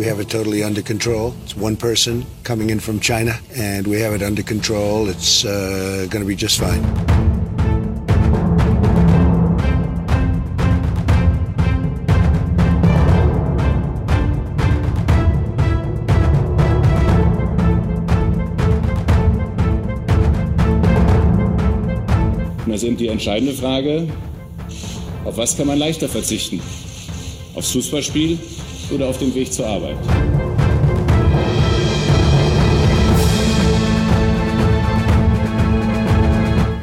[0.00, 1.34] We have it totally under control.
[1.44, 5.10] It's one person coming in from China, and we have it under control.
[5.10, 6.82] It's uh, going to be just fine.
[22.66, 24.08] Das ist die entscheidende Frage,
[25.26, 26.62] auf was kann man leichter verzichten?
[27.54, 28.38] Aufs Fußballspiel
[28.92, 29.96] oder auf den Weg zur Arbeit?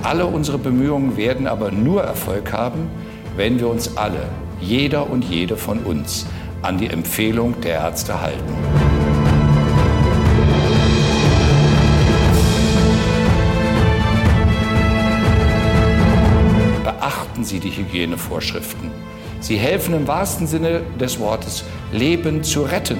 [0.03, 2.89] Alle unsere Bemühungen werden aber nur Erfolg haben,
[3.35, 4.29] wenn wir uns alle,
[4.61, 6.25] jeder und jede von uns,
[6.61, 8.53] an die Empfehlung der Ärzte halten.
[17.37, 18.89] beachten Sie die Hygienevorschriften.
[19.39, 22.97] Sie helfen im wahrsten Sinne des Wortes, Leben zu retten.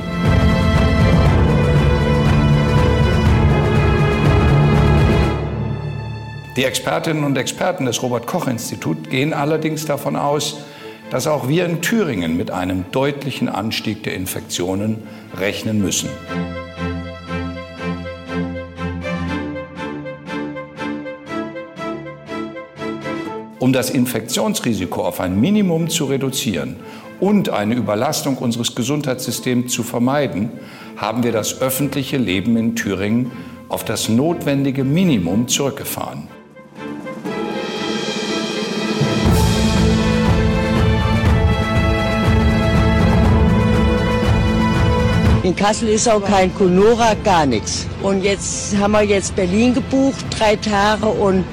[6.57, 10.57] Die Expertinnen und Experten des Robert Koch Instituts gehen allerdings davon aus,
[11.11, 15.03] dass auch wir in Thüringen mit einem deutlichen Anstieg der Infektionen
[15.39, 16.09] rechnen müssen.
[23.67, 26.77] Um das Infektionsrisiko auf ein Minimum zu reduzieren
[27.19, 30.51] und eine Überlastung unseres Gesundheitssystems zu vermeiden,
[30.95, 33.29] haben wir das öffentliche Leben in Thüringen
[33.67, 36.29] auf das notwendige Minimum zurückgefahren.
[45.43, 47.85] In Kassel ist auch kein Conora, gar nichts.
[48.01, 51.43] Und jetzt haben wir jetzt Berlin gebucht, drei Tage und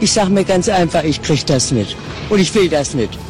[0.00, 1.96] ich sage mir ganz einfach, ich kriege das nicht.
[2.30, 3.18] Und ich will das nicht.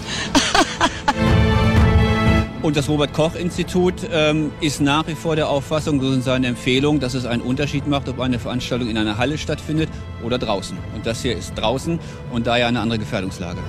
[2.60, 7.14] Und das Robert-Koch-Institut ähm, ist nach wie vor der Auffassung, so sind seine Empfehlung, dass
[7.14, 9.88] es einen Unterschied macht, ob eine Veranstaltung in einer Halle stattfindet
[10.22, 10.76] oder draußen.
[10.94, 11.98] Und das hier ist draußen
[12.32, 13.60] und daher eine andere Gefährdungslage.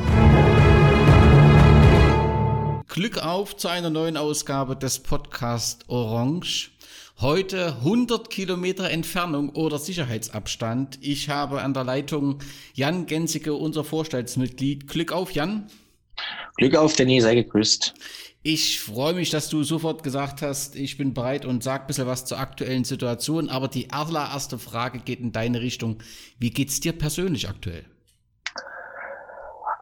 [2.88, 6.72] Glück auf zu einer neuen Ausgabe des Podcast Orange.
[7.22, 11.00] Heute 100 Kilometer Entfernung oder Sicherheitsabstand.
[11.02, 12.40] Ich habe an der Leitung
[12.74, 14.88] Jan Gensicke, unser Vorstandsmitglied.
[14.88, 15.68] Glück auf, Jan.
[16.56, 17.94] Glück auf, Danny, sei gegrüßt.
[18.41, 22.07] Ich freue mich, dass du sofort gesagt hast, ich bin bereit und sag ein bisschen
[22.07, 23.50] was zur aktuellen Situation.
[23.50, 26.01] Aber die allererste Frage geht in deine Richtung.
[26.38, 27.84] Wie geht's dir persönlich aktuell?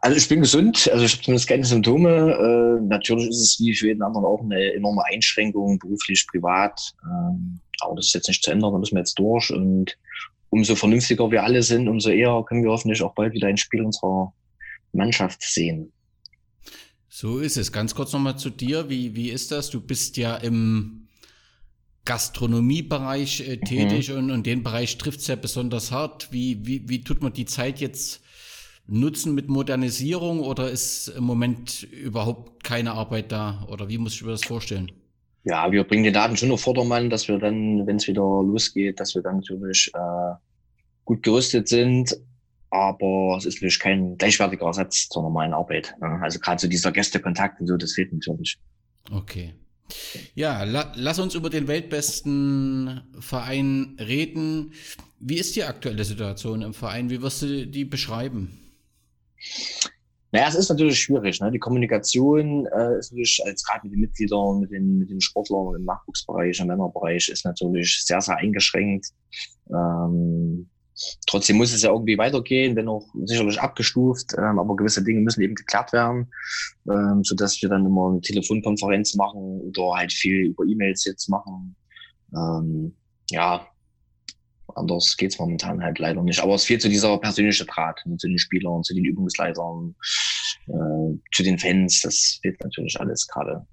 [0.01, 2.09] Also ich bin gesund, also ich habe zumindest keine Symptome.
[2.09, 6.93] Äh, natürlich ist es wie für jeden anderen auch eine enorme Einschränkung, beruflich, privat.
[7.03, 9.51] Ähm, aber das ist jetzt nicht zu ändern, da müssen wir jetzt durch.
[9.51, 9.97] Und
[10.49, 13.83] umso vernünftiger wir alle sind, umso eher können wir hoffentlich auch bald wieder ein Spiel
[13.83, 14.33] unserer
[14.93, 15.91] Mannschaft sehen.
[17.09, 17.71] So ist es.
[17.71, 18.89] Ganz kurz nochmal zu dir.
[18.89, 19.71] Wie, wie ist das?
[19.71, 21.07] Du bist ja im
[22.05, 24.17] Gastronomiebereich äh, tätig mhm.
[24.17, 26.31] und, und den Bereich trifft es ja besonders hart.
[26.31, 28.21] Wie, wie, wie tut man die Zeit jetzt
[28.87, 33.65] nutzen mit Modernisierung oder ist im Moment überhaupt keine Arbeit da?
[33.69, 34.91] Oder wie muss ich mir das vorstellen?
[35.43, 38.99] Ja, wir bringen die Daten schon auf Vordermann, dass wir dann, wenn es wieder losgeht,
[38.99, 40.35] dass wir dann natürlich äh,
[41.05, 42.17] gut gerüstet sind.
[42.69, 45.95] Aber es ist natürlich kein gleichwertiger Ersatz zur normalen Arbeit.
[46.01, 46.19] Ne?
[46.21, 48.57] Also gerade so dieser Gästekontakt und so, das fehlt natürlich.
[49.09, 49.53] Okay.
[50.35, 54.73] Ja, la lass uns über den weltbesten Verein reden.
[55.19, 57.09] Wie ist die aktuelle Situation im Verein?
[57.09, 58.66] Wie wirst du die beschreiben?
[60.31, 61.39] Naja, es ist natürlich schwierig.
[61.39, 61.51] Ne?
[61.51, 65.75] Die Kommunikation äh, ist natürlich, als gerade mit den Mitgliedern, mit den, mit den Sportlern
[65.75, 69.07] im Nachwuchsbereich, im Männerbereich, ist natürlich sehr, sehr eingeschränkt.
[69.69, 70.69] Ähm,
[71.27, 75.41] trotzdem muss es ja irgendwie weitergehen, wenn auch sicherlich abgestuft, ähm, aber gewisse Dinge müssen
[75.41, 76.29] eben geklärt werden,
[76.89, 81.29] ähm, so dass wir dann immer eine Telefonkonferenz machen oder halt viel über E-Mails jetzt
[81.29, 81.75] machen.
[82.35, 82.95] Ähm,
[83.29, 83.65] ja,
[84.77, 86.39] anders geht's momentan halt leider nicht.
[86.39, 89.95] Aber es fehlt zu dieser persönliche Draht zu den Spielern, zu den Übungsleitern,
[90.67, 92.01] äh, zu den Fans.
[92.01, 93.65] Das fehlt natürlich alles gerade.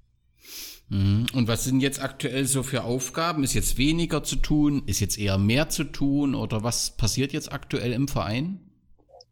[0.89, 1.25] Mhm.
[1.33, 3.43] Und was sind jetzt aktuell so für Aufgaben?
[3.43, 4.83] Ist jetzt weniger zu tun?
[4.85, 6.35] Ist jetzt eher mehr zu tun?
[6.35, 8.59] Oder was passiert jetzt aktuell im Verein?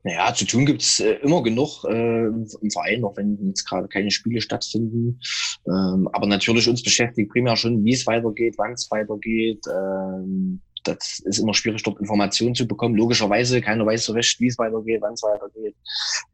[0.05, 4.11] Naja, zu tun gibt's äh, immer genug äh, im Verein, auch wenn jetzt gerade keine
[4.11, 5.19] Spiele stattfinden.
[5.65, 9.63] Ähm, aber natürlich uns beschäftigt primär schon, wie es weitergeht, wann es weitergeht.
[9.67, 12.95] Ähm, das ist immer schwierig, dort Informationen zu bekommen.
[12.95, 15.75] Logischerweise, keiner weiß so recht, wie es weitergeht, wann es weitergeht.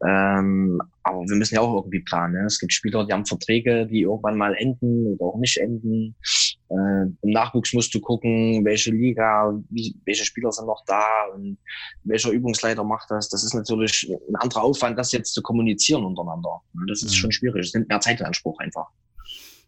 [0.05, 2.33] Ähm, aber wir müssen ja auch irgendwie planen.
[2.33, 2.45] Ne?
[2.45, 6.15] Es gibt Spieler, die haben Verträge, die irgendwann mal enden oder auch nicht enden.
[6.69, 11.03] Äh, Im Nachwuchs musst du gucken, welche Liga, wie, welche Spieler sind noch da
[11.33, 11.57] und
[12.03, 13.29] welcher Übungsleiter macht das.
[13.29, 16.61] Das ist natürlich ein anderer Aufwand, das jetzt zu kommunizieren untereinander.
[16.87, 17.15] Das ist mhm.
[17.15, 17.65] schon schwierig.
[17.65, 18.87] Es nimmt mehr Zeit in Anspruch einfach.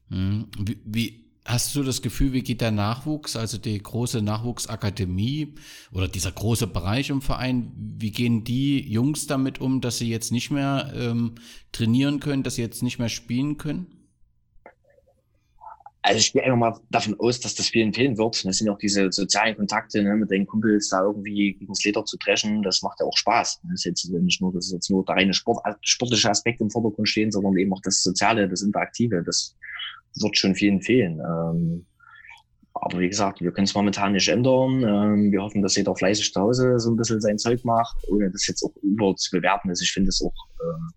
[0.09, 0.47] Mhm.
[0.59, 5.55] Wie, wie Hast du das Gefühl, wie geht der Nachwuchs, also die große Nachwuchsakademie
[5.91, 10.31] oder dieser große Bereich im Verein, wie gehen die Jungs damit um, dass sie jetzt
[10.31, 11.33] nicht mehr ähm,
[11.71, 13.87] trainieren können, dass sie jetzt nicht mehr spielen können?
[16.03, 18.43] Also ich gehe einfach mal davon aus, dass das vielen fehlen wird.
[18.43, 22.03] Das sind auch diese sozialen Kontakte ne, mit den Kumpels da irgendwie gegen das Leder
[22.05, 22.63] zu dreschen.
[22.63, 23.61] Das macht ja auch Spaß.
[23.63, 27.07] Das ist jetzt nicht nur, dass jetzt nur der reine Sport, sportliche Aspekt im Vordergrund
[27.07, 29.21] stehen, sondern eben auch das Soziale, das Interaktive.
[29.23, 29.55] Das
[30.15, 31.19] wird schon vielen fehlen.
[31.19, 31.85] Ähm,
[32.73, 34.83] aber wie gesagt, wir können es momentan nicht ändern.
[34.83, 38.31] Ähm, wir hoffen, dass jeder fleißig zu Hause so ein bisschen sein Zeug macht, ohne
[38.31, 39.69] das jetzt auch über zu bewerten.
[39.69, 40.91] Also ich finde es auch äh,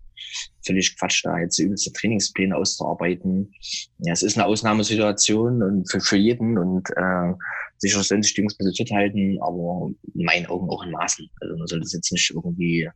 [0.65, 3.51] völlig Quatsch, da jetzt übelste Trainingspläne auszuarbeiten.
[3.99, 7.33] Ja, es ist eine Ausnahmesituation und für, für jeden und äh,
[7.77, 11.29] sicher sollen sich die Jungs ein bisschen halten, aber in meinen Augen auch in Maßen.
[11.41, 12.89] Also man soll das jetzt nicht irgendwie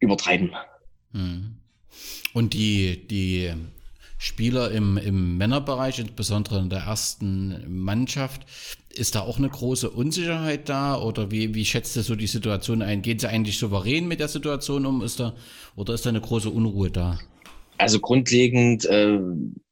[0.00, 0.52] übertreiben.
[1.12, 1.56] Hm.
[2.34, 3.52] Und die, die
[4.22, 8.42] Spieler im, im Männerbereich, insbesondere in der ersten Mannschaft.
[8.90, 12.82] Ist da auch eine große Unsicherheit da oder wie, wie schätzt du so die Situation
[12.82, 13.00] ein?
[13.00, 15.00] Gehen sie eigentlich souverän mit der Situation um?
[15.00, 15.32] Ist da,
[15.74, 17.18] oder ist da eine große Unruhe da?
[17.80, 19.18] Also grundlegend, äh,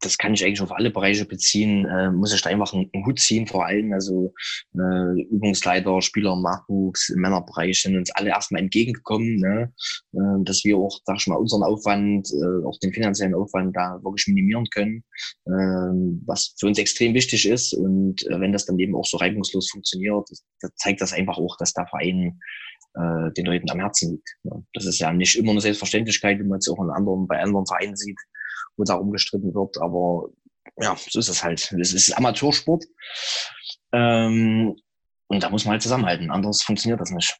[0.01, 3.19] das kann ich eigentlich auf alle Bereiche beziehen, äh, muss ich da einfach einen, Hut
[3.19, 4.33] ziehen, vor allem also
[4.75, 9.73] äh, Übungsleiter, Spieler Nachwuchs, Männerbereich sind uns alle erstmal entgegengekommen, ne?
[10.15, 14.01] äh, dass wir auch, sag ich mal, unseren Aufwand, äh, auch den finanziellen Aufwand da
[14.03, 15.05] wirklich minimieren können,
[15.47, 15.51] äh,
[16.27, 17.75] was für uns extrem wichtig ist.
[17.75, 21.57] Und äh, wenn das dann eben auch so reibungslos funktioniert, das, zeigt das einfach auch,
[21.59, 22.41] dass der Verein
[22.99, 24.37] äh, den Leuten am Herzen liegt.
[24.45, 24.53] Ja.
[24.75, 27.67] Das ist ja nicht immer eine Selbstverständlichkeit, wie man es auch in anderen, bei anderen
[27.67, 28.19] Vereinen sieht,
[28.77, 29.79] wo darum gestritten wird.
[29.81, 30.31] Aber
[30.81, 31.73] ja, so ist es halt.
[31.81, 32.85] Es ist Amateursport.
[33.93, 34.77] Ähm,
[35.29, 36.31] und da muss man halt zusammenhalten.
[36.31, 37.37] Anders funktioniert das nicht.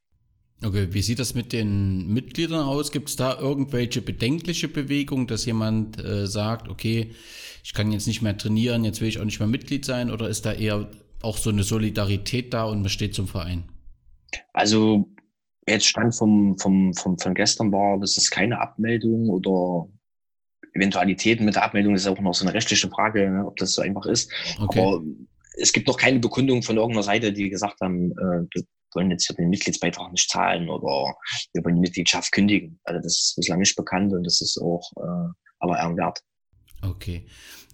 [0.63, 2.91] Okay, wie sieht das mit den Mitgliedern aus?
[2.91, 7.13] Gibt es da irgendwelche bedenkliche Bewegungen, dass jemand äh, sagt, okay,
[7.63, 10.11] ich kann jetzt nicht mehr trainieren, jetzt will ich auch nicht mehr Mitglied sein?
[10.11, 10.91] Oder ist da eher
[11.23, 13.69] auch so eine Solidarität da und man steht zum Verein?
[14.53, 15.09] Also
[15.69, 19.89] jetzt Stand vom, vom, vom, von gestern war, das ist keine Abmeldung oder
[20.75, 23.83] Eventualitäten mit der Abmeldung ist auch noch so eine rechtliche Frage, ne, ob das so
[23.83, 24.31] einfach ist.
[24.61, 24.81] Okay.
[24.81, 25.03] Aber
[25.55, 28.63] es gibt noch keine Bekundung von irgendeiner Seite, die gesagt haben, äh, wir
[28.95, 31.15] wollen jetzt hier den Mitgliedsbeitrag nicht zahlen oder
[31.53, 32.79] wir wollen die Mitgliedschaft kündigen.
[32.85, 36.21] Also das ist bislang nicht bekannt und das ist auch äh, aber ehrenwert.
[36.83, 37.27] Okay.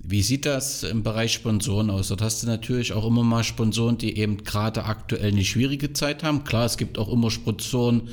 [0.07, 2.09] Wie sieht das im Bereich Sponsoren aus?
[2.09, 6.23] Dort hast du natürlich auch immer mal Sponsoren, die eben gerade aktuell eine schwierige Zeit
[6.23, 6.45] haben.
[6.45, 8.11] Klar, es gibt auch immer Sponsoren,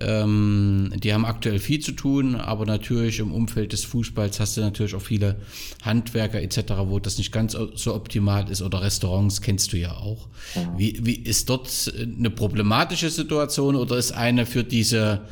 [0.00, 4.60] ähm, die haben aktuell viel zu tun, aber natürlich im Umfeld des Fußballs hast du
[4.60, 5.40] natürlich auch viele
[5.82, 10.28] Handwerker etc., wo das nicht ganz so optimal ist oder Restaurants kennst du ja auch.
[10.54, 10.74] Ja.
[10.78, 15.22] Wie, wie ist dort eine problematische Situation oder ist eine für diese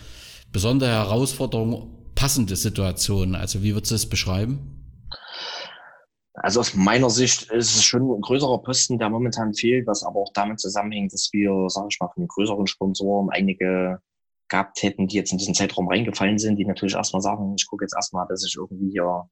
[0.50, 3.36] besondere Herausforderung passende Situation?
[3.36, 4.79] Also wie würdest du es beschreiben?
[6.42, 10.20] Also aus meiner Sicht ist es schon ein größerer Posten, der momentan fehlt, was aber
[10.20, 14.00] auch damit zusammenhängt, dass wir, sage ich mal, von den größeren Sponsoren einige
[14.48, 17.84] gehabt hätten, die jetzt in diesen Zeitraum reingefallen sind, die natürlich erstmal sagen, ich gucke
[17.84, 19.28] jetzt erstmal, dass ich irgendwie hier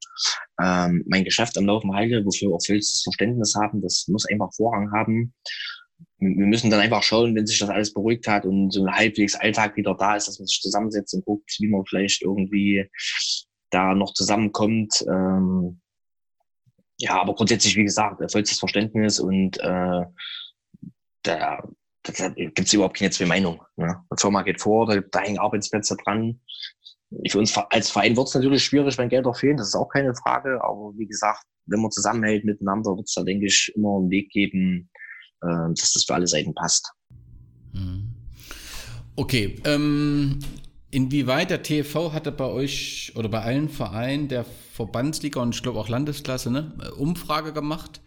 [0.62, 3.82] ähm, mein Geschäft am Laufen halte, wofür auch vollstes Verständnis haben.
[3.82, 5.34] Das muss einfach Vorrang haben.
[6.18, 9.34] Wir müssen dann einfach schauen, wenn sich das alles beruhigt hat und so ein halbwegs
[9.34, 12.88] Alltag wieder da ist, dass man sich zusammensetzt und guckt, wie man vielleicht irgendwie
[13.70, 15.04] da noch zusammenkommt.
[15.08, 15.80] Ähm,
[16.98, 20.04] ja, aber grundsätzlich, wie gesagt, vollstes Verständnis und äh,
[21.22, 21.62] da,
[22.02, 23.60] da gibt es überhaupt keine zwei Meinungen.
[23.76, 23.96] Ne?
[24.12, 26.40] Die Firma geht vor, da, da hängen Arbeitsplätze dran.
[27.30, 30.14] Für uns als Verein wird es natürlich schwierig, wenn Gelder fehlen, das ist auch keine
[30.14, 30.62] Frage.
[30.62, 34.30] Aber wie gesagt, wenn man zusammenhält miteinander, wird es da, denke ich, immer einen Weg
[34.30, 34.90] geben,
[35.42, 36.92] äh, dass das für alle Seiten passt.
[37.72, 38.14] Hm.
[39.16, 40.38] Okay, ähm,
[40.90, 45.78] Inwieweit der TV hatte bei euch oder bei allen Vereinen der Verbandsliga und ich glaube
[45.78, 48.00] auch Landesklasse ne, Umfrage gemacht,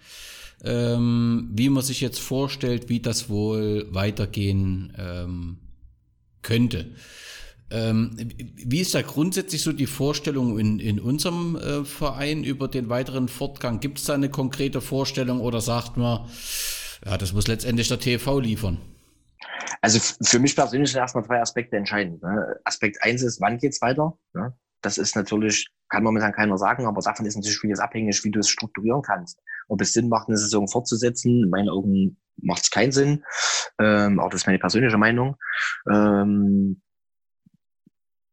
[0.63, 5.57] ähm, wie man sich jetzt vorstellt, wie das wohl weitergehen ähm,
[6.41, 6.87] könnte.
[7.69, 8.17] Ähm,
[8.55, 13.27] wie ist da grundsätzlich so die Vorstellung in, in unserem äh, Verein über den weiteren
[13.27, 13.79] Fortgang?
[13.79, 16.27] Gibt es da eine konkrete Vorstellung oder sagt man,
[17.05, 18.77] ja, das muss letztendlich der TV liefern?
[19.81, 22.21] Also für mich persönlich sind erstmal zwei Aspekte entscheidend.
[22.21, 22.59] Ne?
[22.63, 24.17] Aspekt eins ist, wann geht's weiter?
[24.33, 24.55] Ne?
[24.81, 28.39] Das ist natürlich, kann momentan keiner sagen, aber davon ist natürlich vieles abhängig, wie du
[28.39, 29.39] es strukturieren kannst.
[29.67, 33.23] Ob es Sinn macht, eine Saison fortzusetzen, in meinen Augen macht es keinen Sinn.
[33.79, 35.35] Ähm, auch das ist meine persönliche Meinung.
[35.91, 36.81] Ähm,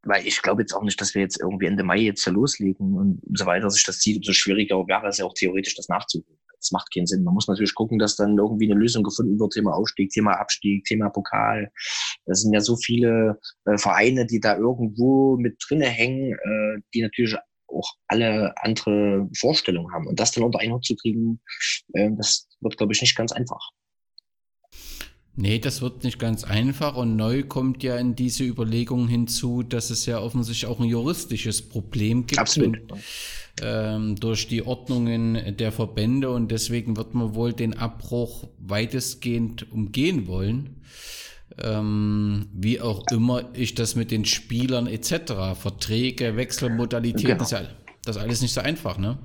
[0.02, 2.94] weil ich glaube jetzt auch nicht, dass wir jetzt irgendwie Ende Mai jetzt hier loslegen
[2.96, 6.38] und umso weiter sich das zieht, umso schwieriger wäre es ja auch theoretisch, das nachzuholen
[6.60, 7.24] das macht keinen Sinn.
[7.24, 10.84] Man muss natürlich gucken, dass dann irgendwie eine Lösung gefunden wird, Thema Aufstieg, Thema Abstieg,
[10.84, 11.70] Thema Pokal.
[12.26, 17.02] Das sind ja so viele äh, Vereine, die da irgendwo mit drinne hängen, äh, die
[17.02, 17.36] natürlich
[17.68, 20.06] auch alle andere Vorstellungen haben.
[20.06, 21.40] Und das dann unter einen Hut zu kriegen,
[21.92, 23.70] äh, das wird, glaube ich, nicht ganz einfach.
[25.40, 29.90] Nee, das wird nicht ganz einfach und neu kommt ja in diese Überlegung hinzu, dass
[29.90, 32.40] es ja offensichtlich auch ein juristisches Problem gibt.
[32.40, 32.90] Absolut.
[32.90, 33.00] Und,
[33.60, 40.82] durch die Ordnungen der Verbände und deswegen wird man wohl den Abbruch weitestgehend umgehen wollen.
[41.60, 47.38] Ähm, wie auch immer ich das mit den Spielern etc., Verträge, Wechselmodalitäten, Genau.
[47.38, 47.62] das, ja,
[48.04, 49.18] das ist alles nicht so einfach, ne?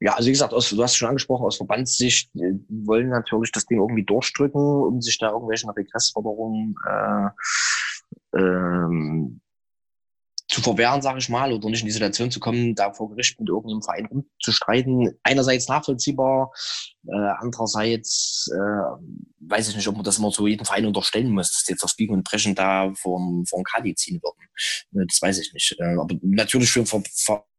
[0.00, 3.66] Ja, also wie gesagt, aus, du hast schon angesprochen, aus Verbandssicht äh, wollen natürlich das
[3.66, 7.28] Ding irgendwie durchdrücken, um sich da irgendwelchen Regressforderungen äh,
[8.38, 9.40] ähm,
[10.48, 13.38] zu verwehren, sage ich mal, oder nicht in die Situation zu kommen, da vor Gericht
[13.38, 15.18] mit irgendeinem Verein rumzustreiten.
[15.22, 16.50] Einerseits nachvollziehbar,
[17.06, 18.82] äh, andererseits äh,
[19.40, 21.84] weiß ich nicht, ob man das immer so jedem Verein unterstellen muss, dass die jetzt
[21.84, 24.48] auf Biegen und Brechen da vom, vom Kadi ziehen würden.
[25.02, 25.76] Äh, Das weiß ich nicht.
[25.78, 27.02] Äh, Aber natürlich für Ver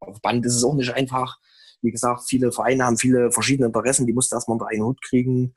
[0.03, 1.37] Verband ist es auch nicht einfach.
[1.81, 5.01] Wie gesagt, viele Vereine haben viele verschiedene Interessen, die musst du erstmal unter einen Hut
[5.01, 5.53] kriegen.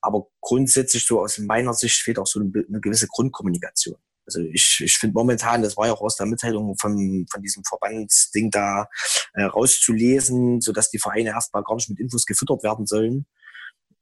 [0.00, 3.96] Aber grundsätzlich so aus meiner Sicht fehlt auch so eine gewisse Grundkommunikation.
[4.26, 7.64] Also ich, ich finde momentan, das war ja auch aus der Mitteilung von, von diesem
[7.64, 8.88] Verbandsding da
[9.34, 13.26] äh, rauszulesen, sodass die Vereine erstmal gar nicht mit Infos gefüttert werden sollen.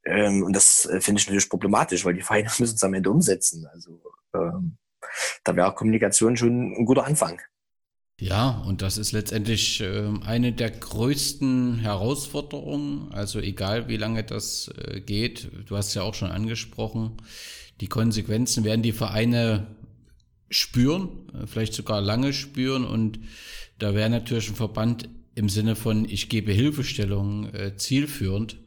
[0.04, 3.10] Ähm, und das äh, finde ich natürlich problematisch, weil die Vereine müssen es am Ende
[3.10, 3.66] umsetzen.
[3.72, 4.00] Also
[4.34, 4.78] ähm,
[5.44, 7.40] da wäre Kommunikation schon ein guter Anfang.
[8.20, 13.10] Ja, und das ist letztendlich ähm, eine der größten Herausforderungen.
[13.12, 17.16] Also egal, wie lange das äh, geht, du hast ja auch schon angesprochen,
[17.80, 19.66] die Konsequenzen werden die Vereine
[20.52, 22.84] spüren, äh, vielleicht sogar lange spüren.
[22.84, 23.18] Und
[23.78, 28.58] da wäre natürlich ein Verband im Sinne von, ich gebe Hilfestellung äh, zielführend.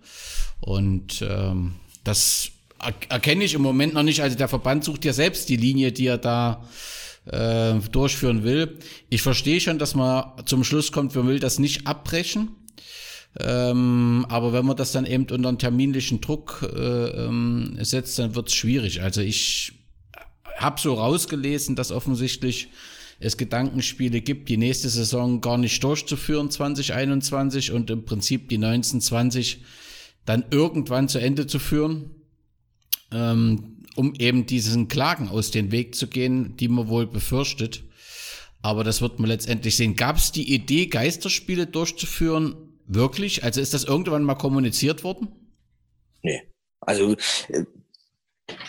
[0.59, 4.21] Und ähm, das er erkenne ich im Moment noch nicht.
[4.21, 6.67] Also der Verband sucht ja selbst die Linie, die er da
[7.25, 8.77] äh, durchführen will.
[9.09, 12.49] Ich verstehe schon, dass man zum Schluss kommt, man will das nicht abbrechen.
[13.39, 18.35] Ähm, aber wenn man das dann eben unter einen terminlichen Druck äh, ähm, setzt, dann
[18.35, 19.01] wird es schwierig.
[19.01, 19.73] Also ich
[20.55, 22.69] habe so rausgelesen, dass offensichtlich
[23.19, 29.63] es Gedankenspiele gibt, die nächste Saison gar nicht durchzuführen, 2021 und im Prinzip die 1920
[30.25, 32.11] dann irgendwann zu Ende zu führen,
[33.11, 37.83] ähm, um eben diesen Klagen aus dem Weg zu gehen, die man wohl befürchtet.
[38.61, 39.95] Aber das wird man letztendlich sehen.
[39.95, 42.55] Gab es die Idee, Geisterspiele durchzuführen?
[42.87, 43.43] Wirklich?
[43.43, 45.27] Also ist das irgendwann mal kommuniziert worden?
[46.23, 46.41] Nee.
[46.81, 47.15] Also,
[47.49, 47.63] äh,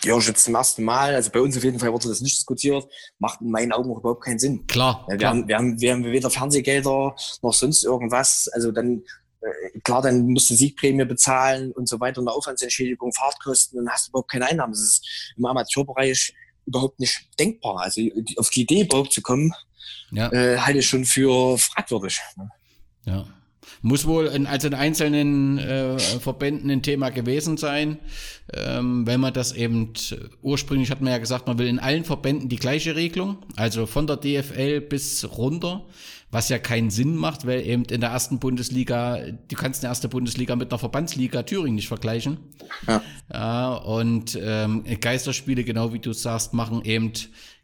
[0.05, 2.87] ja, jetzt zum ersten Mal, also bei uns auf jeden Fall wurde das nicht diskutiert,
[3.19, 4.67] macht in meinen Augen auch überhaupt keinen Sinn.
[4.67, 5.05] Klar.
[5.09, 5.31] Ja, wir, klar.
[5.31, 8.49] haben, wir, haben, wir haben weder Fernsehgelder noch sonst irgendwas.
[8.49, 9.03] Also dann,
[9.41, 14.09] äh, klar, dann musst du Siegprämie bezahlen und so weiter, eine Aufwandsentschädigung, Fahrtkosten und hast
[14.09, 14.73] überhaupt keine Einnahmen.
[14.73, 16.35] Das ist im Amateurbereich
[16.67, 17.81] überhaupt nicht denkbar.
[17.81, 18.01] Also
[18.37, 19.53] auf die Idee überhaupt zu kommen,
[20.11, 20.33] ja.
[20.33, 22.21] äh, halte ich schon für fragwürdig.
[23.05, 23.27] Ja.
[23.83, 27.99] Muss wohl in, also in einzelnen äh, Verbänden ein Thema gewesen sein,
[28.53, 29.93] ähm, wenn man das eben,
[30.43, 34.07] ursprünglich hat man ja gesagt, man will in allen Verbänden die gleiche Regelung, also von
[34.07, 35.85] der DFL bis runter,
[36.31, 39.19] was ja keinen Sinn macht, weil eben in der ersten Bundesliga,
[39.49, 42.39] du kannst eine erste Bundesliga mit einer Verbandsliga Thüringen nicht vergleichen.
[42.87, 43.03] Ja.
[43.33, 47.13] Ja, und ähm, Geisterspiele, genau wie du sagst, machen eben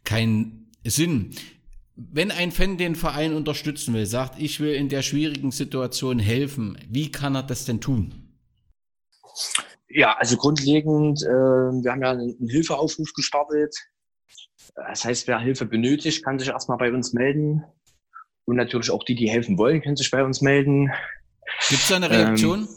[0.04, 1.30] keinen Sinn.
[1.94, 6.78] Wenn ein Fan den Verein unterstützen will, sagt, ich will in der schwierigen Situation helfen,
[6.88, 8.14] wie kann er das denn tun?
[9.88, 13.76] Ja, also grundlegend, äh, wir haben ja einen, einen Hilfeaufruf gestartet.
[14.74, 17.62] Das heißt, wer Hilfe benötigt, kann sich erstmal bei uns melden.
[18.44, 20.90] Und natürlich auch die, die helfen wollen, können sich bei uns melden.
[21.68, 22.68] Gibt es da eine Reaktion?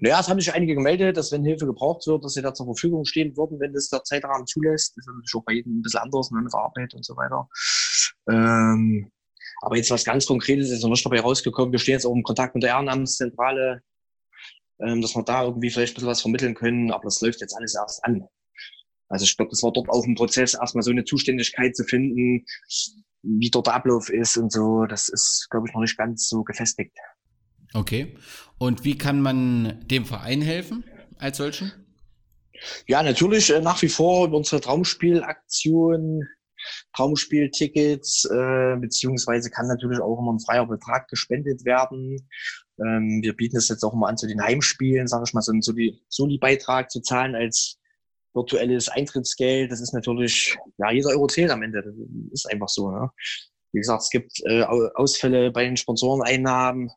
[0.00, 2.66] Naja, es haben sich einige gemeldet, dass wenn Hilfe gebraucht wird, dass sie da zur
[2.66, 4.96] Verfügung stehen würden, wenn das der Zeitrahmen zulässt.
[4.96, 7.16] Das ist natürlich auch bei jedem ein bisschen anders, ne, mit der Arbeit und so
[7.16, 7.48] weiter.
[8.30, 9.10] Ähm,
[9.60, 11.72] aber jetzt was ganz Konkretes ist noch nicht dabei rausgekommen.
[11.72, 13.82] Wir stehen jetzt auch im Kontakt mit der Ehrenamtszentrale,
[14.80, 17.56] ähm, dass wir da irgendwie vielleicht ein bisschen was vermitteln können, aber das läuft jetzt
[17.56, 18.28] alles erst an.
[19.08, 22.44] Also ich glaube, das war dort auch ein Prozess, erstmal so eine Zuständigkeit zu finden,
[23.22, 24.84] wie dort der Ablauf ist und so.
[24.86, 26.96] Das ist, glaube ich, noch nicht ganz so gefestigt.
[27.74, 28.16] Okay.
[28.58, 30.84] Und wie kann man dem Verein helfen
[31.18, 31.72] als solchen?
[32.86, 36.26] Ja, natürlich äh, nach wie vor über unsere Traumspielaktion,
[36.92, 42.28] Traumspieltickets, äh, beziehungsweise kann natürlich auch immer ein freier Betrag gespendet werden.
[42.80, 45.52] Ähm, wir bieten es jetzt auch immer an zu den Heimspielen, sage ich mal, so
[45.52, 47.78] einen Soli- Soli-Beitrag zu zahlen als
[48.34, 49.70] virtuelles Eintrittsgeld.
[49.70, 51.82] Das ist natürlich, ja, jeder Euro zählt am Ende.
[51.82, 51.94] Das
[52.32, 52.90] ist einfach so.
[52.90, 53.08] Ne?
[53.72, 56.90] Wie gesagt, es gibt äh, Au- Ausfälle bei den Sponsoreneinnahmen.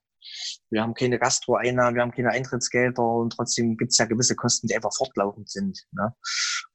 [0.70, 4.68] Wir haben keine Gastro-Einnahmen, wir haben keine Eintrittsgelder und trotzdem gibt es ja gewisse Kosten,
[4.68, 5.86] die einfach fortlaufend sind.
[5.92, 6.14] Ne?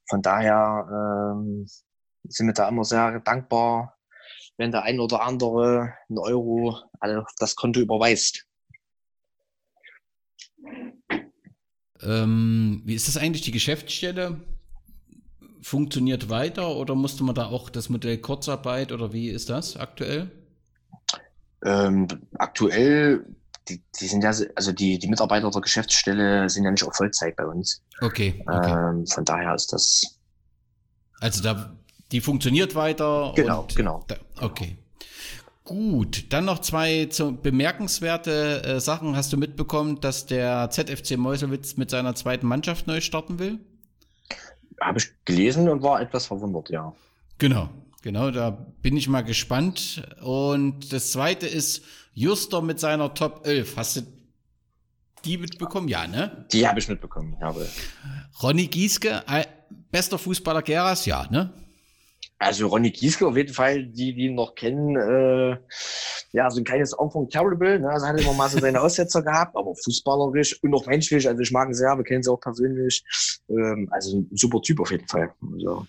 [0.09, 1.67] Von daher ähm,
[2.27, 3.97] sind wir da immer sehr dankbar,
[4.57, 8.45] wenn der ein oder andere einen Euro auf das Konto überweist.
[12.01, 14.39] Ähm, wie ist das eigentlich, die Geschäftsstelle?
[15.61, 20.31] Funktioniert weiter oder musste man da auch das Modell Kurzarbeit oder wie ist das aktuell?
[21.63, 23.25] Ähm, aktuell,
[23.67, 27.35] die, die sind ja, also die, die Mitarbeiter der Geschäftsstelle sind ja nicht auf Vollzeit
[27.35, 27.81] bei uns.
[28.01, 28.43] Okay.
[28.47, 28.71] okay.
[28.71, 30.19] Ähm, von daher ist das.
[31.19, 31.75] Also da,
[32.11, 33.33] die funktioniert weiter.
[33.35, 34.05] Genau, genau.
[34.07, 34.77] Da, okay.
[35.63, 37.09] Gut, dann noch zwei
[37.41, 39.17] bemerkenswerte äh, Sachen.
[39.17, 43.59] Hast du mitbekommen, dass der ZFC Meuselwitz mit seiner zweiten Mannschaft neu starten will?
[44.79, 46.93] Habe ich gelesen und war etwas verwundert, ja.
[47.37, 47.69] Genau,
[48.07, 50.01] genau, da bin ich mal gespannt.
[50.23, 51.83] Und das zweite ist
[52.13, 53.75] Juster mit seiner Top 11.
[53.75, 54.01] Hast du
[55.25, 55.89] die mitbekommen?
[55.89, 56.47] Ja, ne?
[56.53, 57.67] Die habe ich mitbekommen, jawohl.
[58.41, 59.21] Ronny Gieske,
[59.91, 61.51] bester Fußballer Geras, ja, ne?
[62.39, 65.57] Also Ronny Gieske auf jeden Fall, die, die ihn noch kennen, äh,
[66.31, 67.89] ja, so ein kleines Enfant terrible, ne?
[67.89, 71.51] Also hat immer mal so seine Aussetzer gehabt, aber fußballerisch und auch menschlich, also ich
[71.51, 73.03] mag ihn sehr, wir kennen sie auch persönlich.
[73.49, 75.33] Ähm, also ein super Typ auf jeden Fall.
[75.51, 75.85] Also.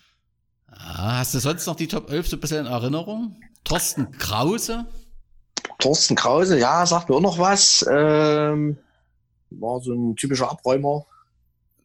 [0.79, 3.35] Ah, hast du sonst noch die Top 11 so ein bisschen in Erinnerung?
[3.63, 4.87] Thorsten Krause?
[5.79, 7.85] Thorsten Krause, ja, sagt mir auch noch was.
[7.89, 8.77] Ähm,
[9.49, 11.05] war so ein typischer Abräumer.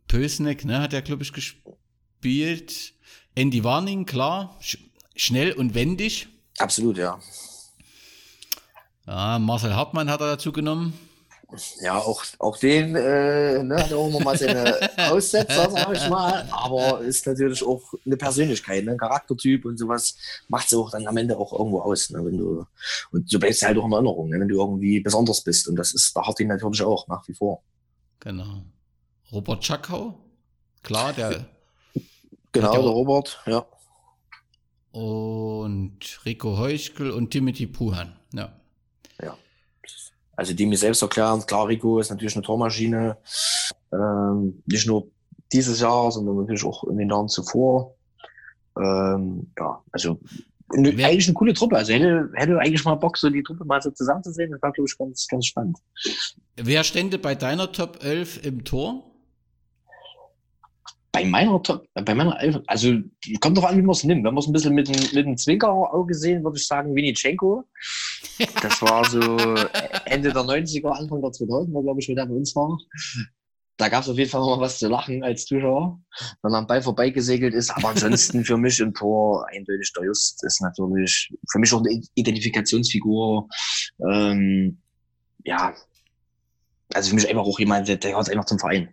[0.09, 2.95] Pösneck, ne, hat er, glaube ich, gespielt.
[3.35, 4.79] Andy Warning, klar, sch
[5.17, 6.29] schnell und wendig.
[6.59, 7.19] Absolut, ja.
[9.07, 10.95] Ja, Marcel Hartmann hat er dazu genommen.
[11.81, 14.79] Ja, auch, auch den äh, ne, hat auch immer mal seine
[15.11, 16.49] Aussetzer, sag ich mal.
[16.51, 18.93] Aber ist natürlich auch eine Persönlichkeit, ne?
[18.93, 20.17] ein Charaktertyp und sowas
[20.49, 22.11] macht es auch dann am Ende auch irgendwo aus.
[22.11, 22.25] Ne?
[22.25, 22.67] Wenn du,
[23.13, 24.41] und du bleibst halt auch in Erinnerung, ne?
[24.41, 25.69] wenn du irgendwie besonders bist.
[25.69, 27.63] Und das ist der Hartin natürlich auch nach wie vor.
[28.21, 28.63] Genau.
[29.33, 30.15] Robert Czakau,
[30.83, 31.47] klar, der
[32.55, 33.67] Genau, der Robert, ja.
[34.93, 38.17] Und Rico Heuschkel und Timothy Puhan.
[38.33, 38.53] Ja.
[40.37, 43.17] Also die mir selbst erklären, klar, Rico ist natürlich eine Tormaschine.
[43.93, 45.09] Ähm, nicht nur
[45.53, 47.95] dieses Jahr, sondern natürlich auch in den Jahren zuvor.
[48.77, 50.19] Ähm, ja, also
[50.73, 51.77] eine, eigentlich eine coole Truppe.
[51.77, 54.51] Also hätte, hätte eigentlich mal Bock, so die Truppe mal so zusammenzusehen.
[54.51, 55.79] Das war, glaube ich, ganz, ganz spannend.
[56.57, 59.14] Wer stände bei deiner Top 11 im Tor?
[61.15, 61.63] Bei meiner,
[61.95, 62.93] bei meiner Elf, also
[63.41, 64.25] kommt doch an, wie man es nimmt.
[64.25, 67.63] Wenn man es ein bisschen mit, mit einem Zwinkerauge sehen, würde ich sagen Vinitschenko.
[68.61, 69.21] Das war so
[70.07, 72.77] Ende der 90er, Anfang der 2000er, glaube ich, wie der bei uns war.
[73.77, 76.01] Da gab es auf jeden Fall mal was zu lachen als Zuschauer,
[76.43, 77.71] wenn er am Ball vorbeigesegelt ist.
[77.71, 82.03] Aber ansonsten für mich im Tor eindeutig der Just ist natürlich für mich auch eine
[82.17, 83.49] Identifikationsfigur.
[84.11, 84.79] Ähm,
[85.45, 85.75] ja,
[86.93, 88.89] also für mich einfach auch jemand, der, der gehört einfach zum Verein.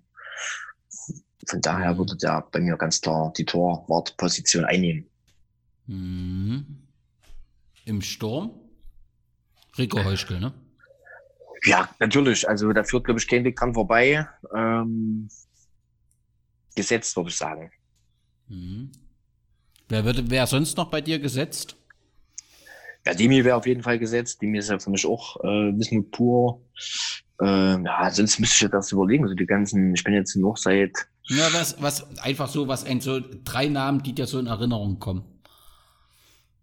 [1.48, 5.08] Von daher würde der bei mir ganz klar die Torwartposition einnehmen.
[5.88, 6.88] Mhm.
[7.86, 8.52] Im Sturm?
[9.78, 10.54] Rico Heuschkel, ne?
[11.66, 12.48] Ja, natürlich.
[12.48, 14.28] Also da führt, glaube ich, kein Weg dran vorbei.
[14.56, 15.30] Ähm,
[16.76, 17.72] gesetzt, würde ich sagen.
[18.48, 18.92] Mhm.
[19.90, 21.76] Wer würde, wer sonst noch bei dir gesetzt?
[23.06, 24.42] Ja, Demi wäre auf jeden Fall gesetzt.
[24.42, 26.62] Demi ist ja für mich auch äh, Wismut pur.
[27.42, 29.24] Ähm, ja, sonst müsste ich das überlegen.
[29.24, 33.02] Also die ganzen, ich bin jetzt noch seit ja, was, was, einfach so, was ein,
[33.02, 35.24] so drei Namen, die dir so in Erinnerung kommen.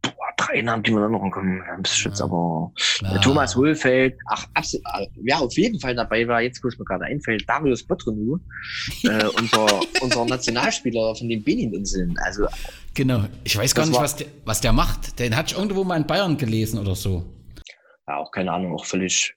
[0.03, 1.63] Boah, drei Namen, die mir in Erinnerung kommen.
[1.83, 3.19] Bist du jetzt aber ja.
[3.19, 4.85] Thomas Hohlfeld, ach, absolut,
[5.17, 8.39] wer auf jeden Fall dabei war, jetzt es mir gerade einfällt, Darius Botrenou,
[9.05, 12.15] äh, unser, unser Nationalspieler von den Benin-Inseln.
[12.25, 12.47] Also,
[12.95, 15.19] genau, ich weiß gar nicht, war, was, der, was der macht.
[15.19, 17.25] Den hatte ich irgendwo mal in Bayern gelesen oder so.
[18.07, 19.35] Ja, auch keine Ahnung, auch völlig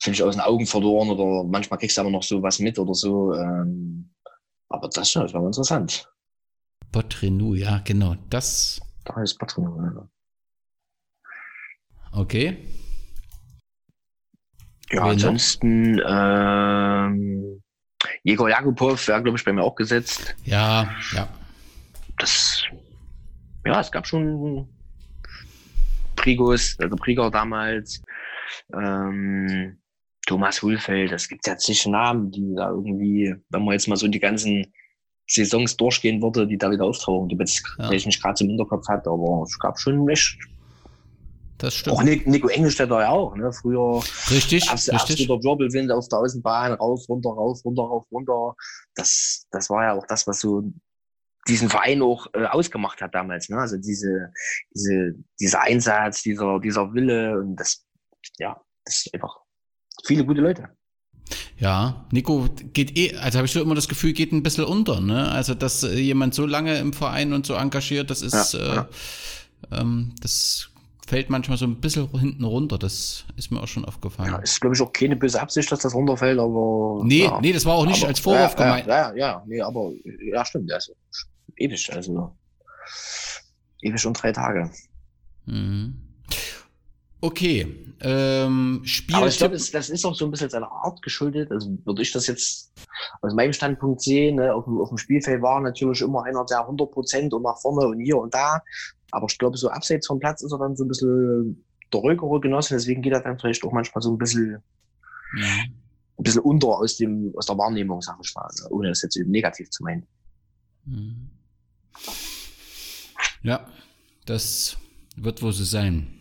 [0.00, 2.94] völlig aus den Augen verloren oder manchmal kriegst du aber noch so was mit oder
[2.94, 3.34] so.
[3.34, 4.10] Ähm,
[4.68, 6.08] aber das, das war interessant.
[6.92, 8.16] Botrenou, ja, genau.
[8.30, 8.80] Das.
[9.04, 10.08] Da ist Botrenou, ja.
[12.12, 12.56] Okay.
[14.90, 17.62] Ja, Wen ansonsten ähm,
[18.22, 20.34] Jegor Jakubov wäre, glaube ich, bei mir auch gesetzt.
[20.44, 21.28] Ja, ja.
[22.18, 22.62] Das,
[23.66, 24.66] ja, es gab schon
[26.16, 28.02] Prigos, also Prigor damals.
[28.72, 29.78] Ähm,
[30.28, 34.06] Thomas Hulfeld, das gibt ja zig Namen, die da irgendwie, wenn man jetzt mal so
[34.06, 34.72] die ganzen
[35.26, 37.90] Saisons durchgehen würde, die da wieder auftauchen, die jetzt ja.
[37.90, 40.38] ich nicht gerade zum Hinterkopf hatte, aber es gab schon echt.
[41.56, 41.96] Das stimmt.
[41.96, 43.52] Auch Nico Engelstädter ja auch, ne?
[43.52, 44.00] Früher.
[44.30, 44.70] Richtig.
[44.70, 44.94] Abs richtig.
[44.94, 48.54] Absoluter Wirbelwind auf der Außenbahn, rauf, runter, rauf, runter, rauf, runter.
[48.94, 50.62] Das, das war ja auch das, was so
[51.48, 53.58] diesen Verein auch äh, ausgemacht hat damals, ne?
[53.58, 54.30] Also diese,
[54.74, 57.86] diese, dieser Einsatz, dieser, dieser Wille und das,
[58.38, 59.47] ja, das ist einfach
[60.04, 60.68] viele gute Leute.
[61.58, 65.00] Ja, Nico geht eh, also habe ich so immer das Gefühl, geht ein bisschen unter,
[65.00, 65.30] ne?
[65.30, 68.84] Also, dass äh, jemand so lange im Verein und so engagiert, das ist, ja, äh,
[69.72, 70.70] Ähm, das
[71.06, 72.78] fällt manchmal so ein bisschen hinten runter.
[72.78, 74.30] Das ist mir auch schon aufgefallen.
[74.32, 77.00] Ja, ist, glaube ich, auch keine böse Absicht, dass das runterfällt, aber.
[77.04, 77.40] Nee, ja.
[77.40, 78.86] nee, das war auch nicht aber, als Vorwurf ja, gemeint.
[78.86, 80.72] Ja, ja, ja, nee, aber ja, stimmt.
[80.72, 80.92] Also,
[81.56, 82.36] ewig, also.
[83.80, 84.70] Ewig und drei Tage.
[85.46, 86.07] Mhm.
[87.20, 87.94] Okay.
[88.00, 91.50] Ähm, Spiel Aber ich glaube, das, ist auch so ein bisschen seiner Art geschuldet.
[91.50, 92.72] Also würde ich das jetzt
[93.22, 94.36] aus meinem Standpunkt sehen.
[94.36, 94.54] Ne?
[94.54, 97.88] Auf, dem, auf dem Spielfeld war natürlich immer einer, der 100 Prozent und nach vorne
[97.88, 98.60] und hier und da.
[99.10, 102.40] Aber ich glaube, so abseits vom Platz ist er dann so ein bisschen der ruhigere
[102.40, 102.74] Genosse.
[102.74, 104.62] Deswegen geht er dann vielleicht auch manchmal so ein bisschen,
[105.32, 105.42] Mhm.
[106.18, 108.48] ein bisschen unter aus, dem, aus der Wahrnehmung, sag ich mal.
[108.70, 110.06] Ohne das jetzt eben negativ zu meinen.
[110.84, 111.30] Mhm.
[113.42, 113.66] Ja,
[114.24, 114.76] das
[115.16, 116.17] wird wohl so sein.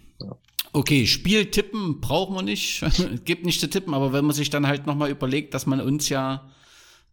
[0.74, 2.84] Okay, Spiel tippen brauchen wir nicht.
[3.26, 6.10] Gibt nicht zu tippen, aber wenn man sich dann halt nochmal überlegt, dass man uns
[6.10, 6.50] ja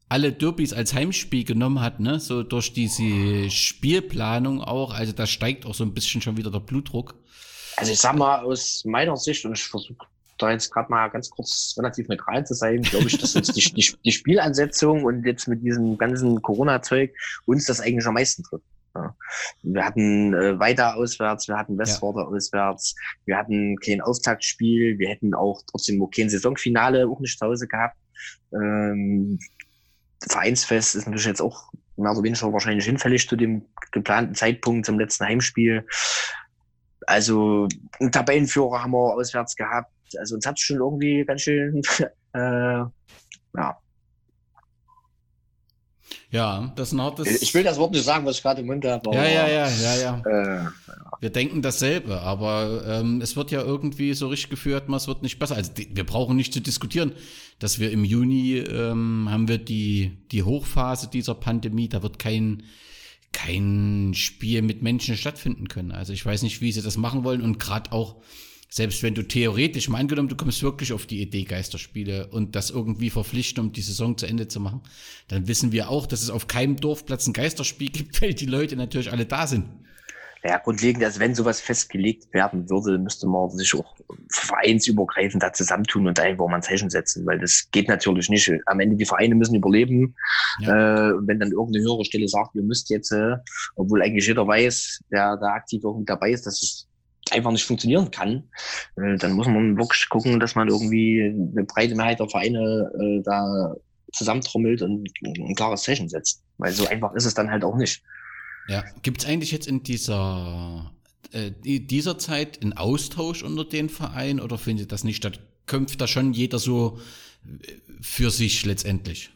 [0.09, 5.67] alle Derbys als Heimspiel genommen hat, ne, so durch diese Spielplanung auch, also da steigt
[5.67, 7.15] auch so ein bisschen schon wieder der Blutdruck.
[7.77, 10.07] Also ich sag mal aus meiner Sicht, und ich versuche
[10.39, 13.73] da jetzt gerade mal ganz kurz relativ neutral zu sein, glaube ich, dass uns die,
[13.73, 17.13] die, die Spielansetzung und jetzt mit diesem ganzen Corona-Zeug
[17.47, 18.65] uns das eigentlich am meisten trifft.
[18.95, 19.17] Ja.
[19.63, 22.29] Wir hatten äh, weiter auswärts, wir hatten Westforder ja.
[22.29, 27.47] auswärts, wir hatten kein Auftaktspiel, wir hätten auch trotzdem auch kein Saisonfinale auch nicht zu
[27.47, 27.97] Hause gehabt.
[28.53, 29.39] Ähm,
[30.29, 34.99] Vereinsfest ist natürlich jetzt auch mehr oder weniger wahrscheinlich hinfällig zu dem geplanten Zeitpunkt zum
[34.99, 35.87] letzten Heimspiel.
[37.07, 37.69] Also
[38.01, 39.93] einen Tabellenführer haben wir auswärts gehabt.
[40.19, 41.83] Also uns hat es schon irgendwie ganz schön,
[42.33, 42.39] äh,
[43.57, 43.79] ja.
[46.35, 47.43] Ja, das ist ein hartes.
[47.43, 49.09] Ich will das Wort nicht sagen, was ich gerade im Mund habe.
[49.15, 50.23] Ja, ja, ja, ja, ja.
[50.27, 50.67] Äh,
[51.21, 55.39] wir denken dasselbe, aber ähm, es wird ja irgendwie so richtig geführt, es wird nicht
[55.39, 55.55] besser.
[55.55, 57.13] Also die, wir brauchen nicht zu diskutieren,
[57.61, 62.65] dass wir im Juni ähm, haben wir die, die Hochphase dieser Pandemie, da wird kein,
[63.33, 65.93] kein Spiel mit Menschen stattfinden können.
[65.93, 68.17] Also ich weiß nicht, wie sie das machen wollen und gerade auch,
[68.75, 72.71] selbst wenn du theoretisch mal angenommen, du kommst wirklich auf die Idee Geisterspiele und das
[72.71, 74.81] irgendwie verpflichten, um die Saison zu Ende zu machen,
[75.29, 78.75] dann wissen wir auch, dass es auf keinem Dorfplatz ein Geisterspiel gibt, weil die Leute
[78.75, 79.67] natürlich alle da sind.
[80.43, 83.95] Ja, grundlegend, also wenn sowas festgelegt werden würde, müsste man sich auch
[84.33, 88.51] vereinsübergreifend da zusammentun und da einfach mal ein Zeichen setzen, weil das geht natürlich nicht.
[88.67, 90.17] Am Ende die Vereine müssen überleben.
[90.59, 91.11] Ja.
[91.11, 93.37] Äh, wenn dann irgendeine höhere Stelle sagt, ihr müsst jetzt, äh,
[93.77, 96.89] obwohl eigentlich jeder weiß, der da aktiv irgendwie dabei ist, dass es
[97.35, 98.45] einfach nicht funktionieren kann,
[98.97, 103.23] äh, dann muss man wirklich gucken, dass man irgendwie eine breite Mehrheit der Vereine äh,
[103.23, 103.75] da
[104.13, 106.43] zusammentrommelt und ein klares Zeichen setzt.
[106.59, 108.03] Weil so einfach ist es dann halt auch nicht.
[108.69, 110.93] Ja, gibt es eigentlich jetzt in dieser,
[111.33, 115.41] äh, dieser Zeit einen Austausch unter den Vereinen oder findet das nicht statt?
[115.67, 116.99] Kämpft da schon jeder so
[118.01, 119.31] für sich letztendlich?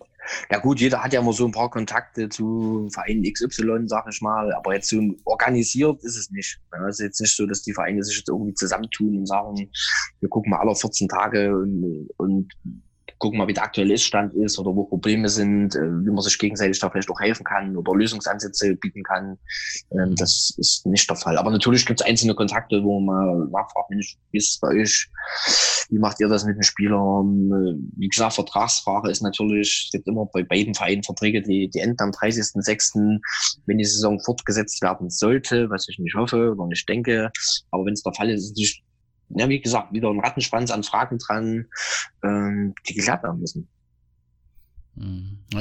[0.51, 4.21] Ja gut, jeder hat ja immer so ein paar Kontakte zu Vereinen XY, sag ich
[4.21, 6.61] mal, aber jetzt so organisiert ist es nicht.
[6.89, 9.71] Es ist jetzt nicht so, dass die Vereine sich jetzt irgendwie zusammentun und sagen,
[10.21, 12.53] wir gucken mal alle 14 Tage und, und
[13.19, 16.79] gucken mal, wie der aktuelle Iststand ist oder wo Probleme sind, wie man sich gegenseitig
[16.79, 19.39] da vielleicht auch helfen kann oder Lösungsansätze bieten kann.
[20.17, 21.37] Das ist nicht der Fall.
[21.37, 25.09] Aber natürlich gibt es einzelne Kontakte, wo man nachfragt, Mensch, wie ist es bei euch?
[25.91, 27.51] Wie macht ihr das mit den Spielern?
[27.97, 32.01] Wie gesagt, Vertragsfrage ist natürlich, es gibt immer bei beiden Vereinen Verträge, die, die enden
[32.01, 33.19] am 30.06.,
[33.67, 37.31] wenn die Saison fortgesetzt werden sollte, was ich nicht hoffe oder nicht denke.
[37.71, 38.81] Aber wenn es der Fall ist, ist es
[39.31, 41.67] ja, wie gesagt, wieder ein Rattenschwanz an Fragen dran,
[42.23, 43.69] ähm, die geklärt werden müssen.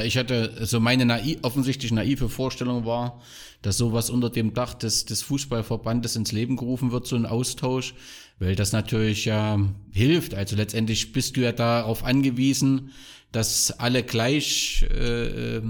[0.03, 3.21] Ich hatte so meine naiv, offensichtlich naive Vorstellung war,
[3.61, 7.93] dass sowas unter dem Dach des, des Fußballverbandes ins Leben gerufen wird, so ein Austausch,
[8.39, 9.59] weil das natürlich ja
[9.91, 10.33] hilft.
[10.33, 12.91] Also letztendlich bist du ja darauf angewiesen,
[13.31, 15.61] dass alle gleich äh,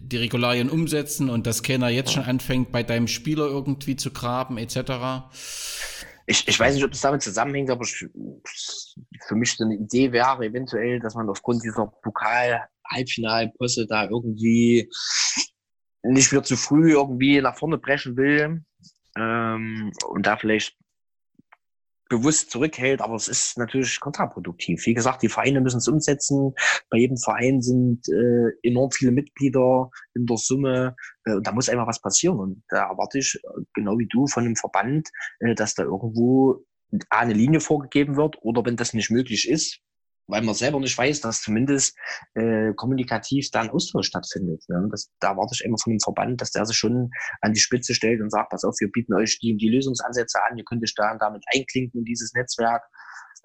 [0.00, 4.58] die Regularien umsetzen und dass keiner jetzt schon anfängt, bei deinem Spieler irgendwie zu graben
[4.58, 5.24] etc.
[6.26, 8.06] Ich, ich weiß nicht, ob das damit zusammenhängt, aber ich,
[9.26, 14.90] für mich so eine Idee wäre eventuell, dass man aufgrund dieser Pokal-Halbfinalposse da irgendwie
[16.02, 18.62] nicht wieder zu früh irgendwie nach vorne brechen will
[19.16, 20.76] ähm, und da vielleicht
[22.08, 24.84] bewusst zurückhält, aber es ist natürlich kontraproduktiv.
[24.86, 26.54] Wie gesagt, die Vereine müssen es umsetzen.
[26.90, 30.96] Bei jedem Verein sind äh, enorm viele Mitglieder in der Summe.
[31.24, 32.38] Äh, da muss einfach was passieren.
[32.38, 33.40] Und da erwarte ich,
[33.74, 35.08] genau wie du, von dem Verband,
[35.40, 36.64] äh, dass da irgendwo
[37.10, 39.80] eine Linie vorgegeben wird oder wenn das nicht möglich ist,
[40.26, 41.96] weil man selber nicht weiß, dass zumindest
[42.34, 44.64] äh, kommunikativ da ein Austausch stattfindet.
[44.68, 44.88] Ne?
[44.90, 47.10] Das, da erwarte ich immer von dem Verband, dass der sich schon
[47.40, 50.56] an die Spitze stellt und sagt, pass auf, wir bieten euch die, die Lösungsansätze an,
[50.56, 52.82] ihr könnt euch da damit einklinken in dieses Netzwerk.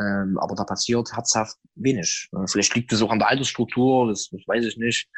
[0.02, 2.30] Ähm, aber da passiert herzhaft wenig.
[2.48, 5.10] Vielleicht liegt es auch an der Altersstruktur, das, das weiß ich nicht.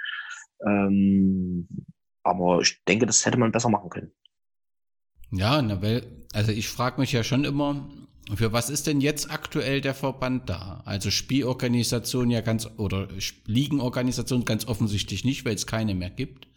[0.65, 1.67] Ähm,
[2.23, 4.11] aber ich denke, das hätte man besser machen können.
[5.31, 7.89] Ja, na, weil, also ich frage mich ja schon immer,
[8.35, 10.81] für was ist denn jetzt aktuell der Verband da?
[10.85, 13.07] Also Spielorganisation ja ganz oder
[13.45, 16.47] Ligenorganisation ganz offensichtlich nicht, weil es keine mehr gibt.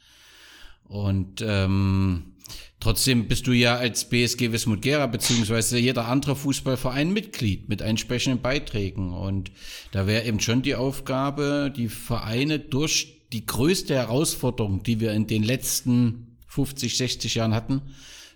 [0.85, 2.35] Und ähm,
[2.79, 8.43] trotzdem bist du ja als BSG Wismut Gera beziehungsweise jeder andere Fußballverein Mitglied mit entsprechenden
[8.43, 9.13] Beiträgen.
[9.13, 9.51] Und
[9.93, 15.27] da wäre eben schon die Aufgabe, die Vereine durch die größte Herausforderung, die wir in
[15.27, 17.83] den letzten 50, 60 Jahren hatten,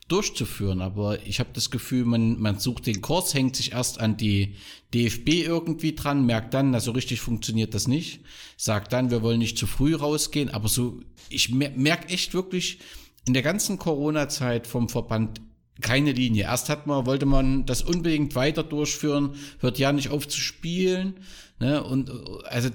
[0.08, 0.80] durchzuführen.
[0.80, 4.56] Aber ich habe das Gefühl, man, man sucht den Kurs, hängt sich erst an die
[4.94, 8.20] DFB irgendwie dran, merkt dann, na so richtig funktioniert das nicht,
[8.56, 10.48] sagt dann, wir wollen nicht zu früh rausgehen.
[10.48, 12.78] Aber so, ich merke echt wirklich
[13.26, 15.40] in der ganzen Corona-Zeit vom Verband
[15.80, 16.44] keine Linie.
[16.44, 21.20] Erst hat man, wollte man das unbedingt weiter durchführen, hört ja nicht auf zu spielen.
[21.60, 21.82] Ne?
[21.84, 22.10] Und
[22.46, 22.70] also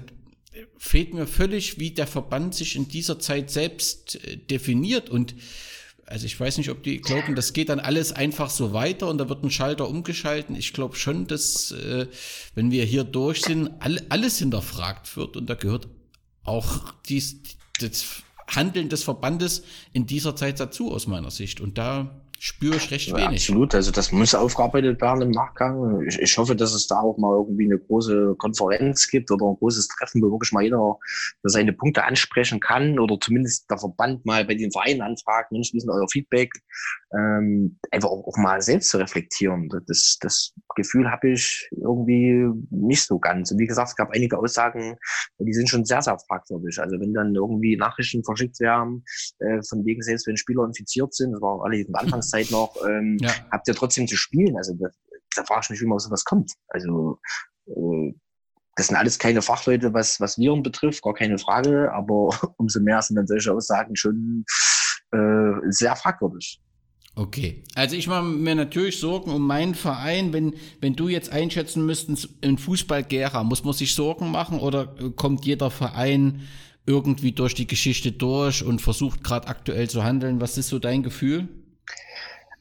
[0.78, 5.34] fehlt mir völlig, wie der Verband sich in dieser Zeit selbst äh, definiert und
[6.06, 9.18] also ich weiß nicht, ob die glauben, das geht dann alles einfach so weiter und
[9.18, 10.54] da wird ein Schalter umgeschalten.
[10.56, 12.06] Ich glaube schon, dass äh,
[12.54, 15.88] wenn wir hier durch sind, all, alles hinterfragt wird und da gehört
[16.44, 17.40] auch dies,
[17.80, 19.62] das Handeln des Verbandes
[19.92, 21.60] in dieser Zeit dazu aus meiner Sicht.
[21.60, 23.42] Und da spüre ich recht wenig.
[23.42, 26.02] absolut, also das muss aufgearbeitet werden im Nachgang.
[26.06, 29.56] Ich, ich, hoffe, dass es da auch mal irgendwie eine große Konferenz gibt oder ein
[29.56, 30.98] großes Treffen, wo wirklich mal jeder
[31.42, 35.78] seine Punkte ansprechen kann oder zumindest der Verband mal bei den Vereinen anfragt, Mensch, wie
[35.78, 36.52] ist denn euer Feedback?
[37.16, 39.68] Ähm, einfach auch, auch, mal selbst zu reflektieren.
[39.86, 43.52] Das, das Gefühl habe ich irgendwie nicht so ganz.
[43.52, 44.96] Und wie gesagt, es gab einige Aussagen,
[45.38, 46.78] die sind schon sehr, sehr fragwürdig.
[46.80, 49.04] Also wenn dann irgendwie Nachrichten verschickt werden,
[49.38, 52.50] äh, von wegen selbst wenn Spieler infiziert sind, das war alle in der Anfangszeit Zeit
[52.50, 53.30] noch, ähm, ja.
[53.50, 54.56] habt ihr trotzdem zu spielen.
[54.56, 54.88] Also da,
[55.36, 56.52] da frage ich mich, wie man sowas kommt.
[56.68, 57.18] Also
[57.66, 58.14] äh,
[58.76, 63.00] das sind alles keine Fachleute, was, was Viren betrifft, gar keine Frage, aber umso mehr
[63.02, 64.44] sind dann solche Aussagen schon
[65.12, 66.60] äh, sehr fragwürdig.
[67.16, 71.86] Okay, also ich mache mir natürlich Sorgen um meinen Verein, wenn, wenn du jetzt einschätzen
[71.86, 76.40] müsstest, in Fußball Gera, muss man sich Sorgen machen oder kommt jeder Verein
[76.86, 80.40] irgendwie durch die Geschichte durch und versucht gerade aktuell zu handeln?
[80.40, 81.48] Was ist so dein Gefühl?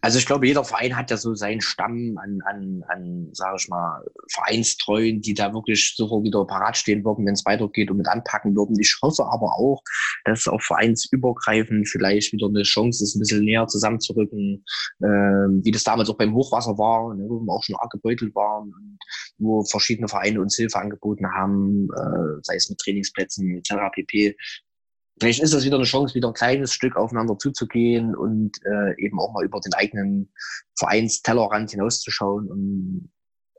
[0.03, 3.69] Also ich glaube, jeder Verein hat ja so seinen Stamm an, an, an sage ich
[3.69, 8.09] mal, Vereinstreuen, die da wirklich sofort wieder parat stehen würden, wenn es weitergeht und mit
[8.09, 8.77] anpacken würden.
[8.81, 9.81] Ich hoffe aber auch,
[10.25, 14.65] dass es auch vereinsübergreifend vielleicht wieder eine Chance ist, ein bisschen näher zusammenzurücken,
[14.99, 15.07] äh,
[15.63, 18.73] wie das damals auch beim Hochwasser war, ne, wo wir auch schon arg gebeutelt waren
[18.73, 18.99] und
[19.38, 23.75] wo verschiedene Vereine uns Hilfe angeboten haben, äh, sei es mit Trainingsplätzen etc.
[23.93, 24.36] pp
[25.23, 29.19] vielleicht ist das wieder eine Chance, wieder ein kleines Stück aufeinander zuzugehen und äh, eben
[29.21, 30.33] auch mal über den eigenen
[30.77, 33.09] Vereinstellerrand hinauszuschauen und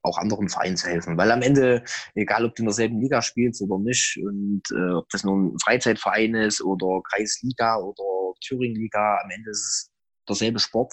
[0.02, 1.16] auch anderen Vereinen zu helfen.
[1.16, 1.82] Weil am Ende,
[2.14, 5.58] egal ob du in derselben Liga spielst oder nicht, und äh, ob das nun ein
[5.58, 9.90] Freizeitverein ist oder Kreisliga oder Thüringenliga, am Ende ist es
[10.28, 10.92] derselbe Sport.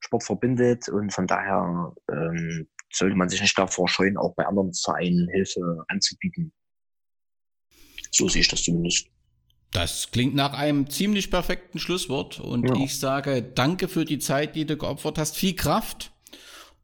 [0.00, 4.74] Sport verbindet und von daher ähm, sollte man sich nicht davor scheuen, auch bei anderen
[4.74, 6.52] Vereinen Hilfe anzubieten.
[8.10, 9.06] So sehe ich das zumindest.
[9.72, 12.74] Das klingt nach einem ziemlich perfekten Schlusswort und ja.
[12.84, 15.36] ich sage danke für die Zeit, die du geopfert hast.
[15.36, 16.10] Viel Kraft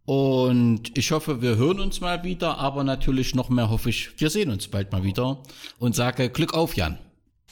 [0.04, 4.30] und ich hoffe, wir hören uns mal wieder, aber natürlich noch mehr hoffe ich, wir
[4.30, 5.42] sehen uns bald mal wieder
[5.80, 6.98] und sage Glück auf, Jan.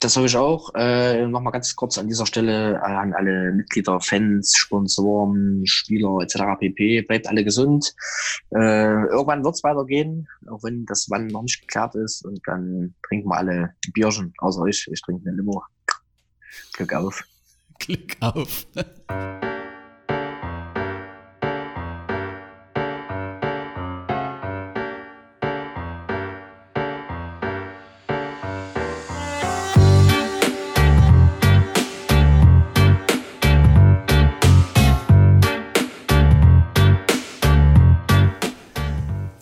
[0.00, 0.74] Das habe ich auch.
[0.74, 6.58] Äh, Nochmal ganz kurz an dieser Stelle an alle Mitglieder, Fans, Sponsoren, Spieler etc.
[6.58, 7.02] pp.
[7.02, 7.94] Bleibt alle gesund.
[8.50, 12.24] Äh, irgendwann wird es weitergehen, auch wenn das wann noch nicht geklärt ist.
[12.24, 14.86] Und dann trinken wir alle Bierchen, außer ich.
[14.92, 15.62] Ich trinke eine Limo.
[16.74, 17.24] Glück auf.
[17.78, 18.66] Glück auf.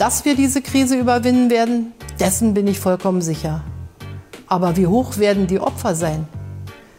[0.03, 3.63] Dass wir diese Krise überwinden werden, dessen bin ich vollkommen sicher.
[4.49, 6.27] Aber wie hoch werden die Opfer sein?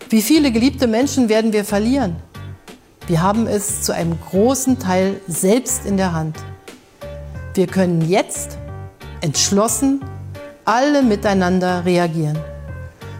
[0.09, 2.15] Wie viele geliebte Menschen werden wir verlieren?
[3.07, 6.37] Wir haben es zu einem großen Teil selbst in der Hand.
[7.55, 8.57] Wir können jetzt
[9.19, 9.99] entschlossen
[10.63, 12.39] alle miteinander reagieren.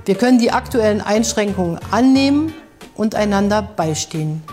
[0.06, 2.54] Wir können die aktuellen Einschränkungen annehmen
[2.96, 4.44] und einander beistehen.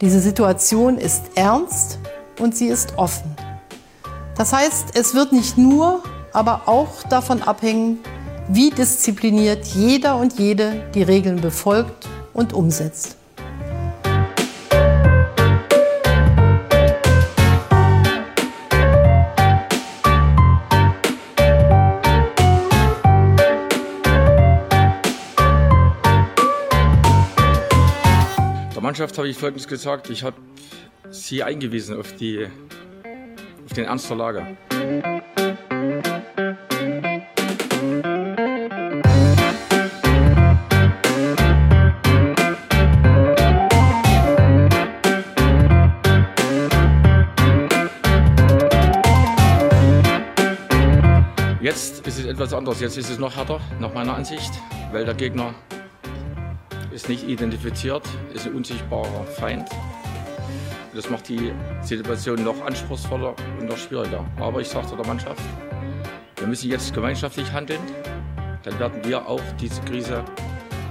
[0.00, 1.98] Diese Situation ist ernst
[2.38, 3.35] und sie ist offen.
[4.36, 7.98] Das heißt, es wird nicht nur, aber auch davon abhängen,
[8.48, 13.16] wie diszipliniert jeder und jede die Regeln befolgt und umsetzt.
[28.96, 30.08] Mannschaft habe ich Folgendes gesagt.
[30.08, 30.36] Ich habe
[31.10, 32.46] sie eingewiesen auf, die,
[33.66, 34.46] auf den Ernst der Lage.
[51.60, 52.80] Jetzt ist es etwas anders.
[52.80, 54.52] Jetzt ist es noch härter, nach meiner Ansicht,
[54.92, 55.52] weil der Gegner
[56.92, 59.68] ist nicht identifiziert, ist ein unsichtbarer Feind.
[60.94, 64.24] Das macht die Situation noch anspruchsvoller und noch schwieriger.
[64.38, 65.42] Aber ich sagte der Mannschaft,
[66.36, 67.80] wir müssen jetzt gemeinschaftlich handeln.
[68.62, 70.24] Dann werden wir auch diese Krise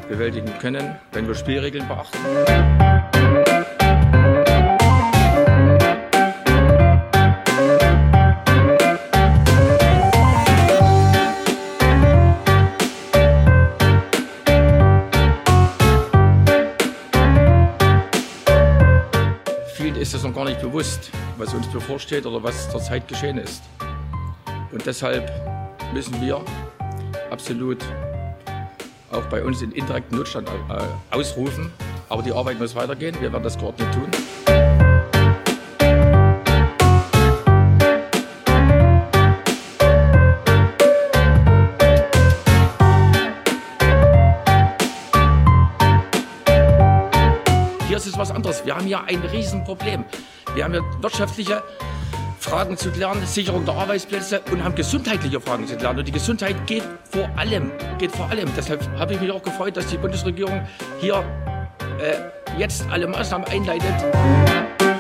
[0.08, 2.18] bewältigen können, wenn wir Spielregeln beachten.
[19.86, 23.62] Vielen ist es noch gar nicht bewusst, was uns bevorsteht oder was zurzeit geschehen ist.
[24.72, 25.32] Und deshalb
[25.94, 26.44] müssen wir
[27.30, 27.86] absolut
[29.12, 31.72] auch bei uns den indirekten Notstand äh, ausrufen.
[32.10, 33.16] Aber die Arbeit muss weitergehen.
[33.22, 34.55] Wir werden das geordnet tun.
[48.46, 48.66] Anderes.
[48.66, 50.06] Wir haben hier ein Riesenproblem.
[50.54, 51.64] Wir haben hier wirtschaftliche
[52.40, 55.98] Fragen zu klären, Sicherung der Arbeitsplätze und haben gesundheitliche Fragen zu klären.
[55.98, 58.48] Und die Gesundheit geht vor allem, geht vor allem.
[58.56, 60.62] Deshalb habe ich mich auch gefreut, dass die Bundesregierung
[61.00, 61.24] hier
[62.00, 64.95] äh, jetzt alle Maßnahmen einleitet.